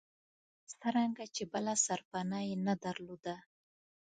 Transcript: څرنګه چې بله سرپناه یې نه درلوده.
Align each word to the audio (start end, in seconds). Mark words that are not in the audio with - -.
څرنګه 0.79 1.23
چې 1.35 1.43
بله 1.51 1.73
سرپناه 1.85 2.41
یې 2.47 2.55
نه 2.67 2.73
درلوده. 2.83 3.35